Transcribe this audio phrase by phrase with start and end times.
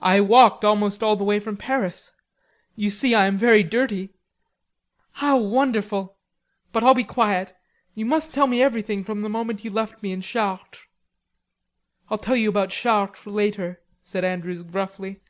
[0.00, 2.10] "I walked almost all the way from Paris.
[2.74, 4.10] You see, I am very dirty."
[5.12, 6.16] "How wonderful!
[6.72, 7.54] But I'll be quiet.
[7.94, 10.88] You must tell me everything from the moment you left me in Chartres."
[12.10, 15.20] "I'll tell you about Chartres later," said Andrews gruffly.